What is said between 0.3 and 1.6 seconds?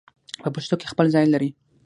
په پښتو کې خپل ځای لري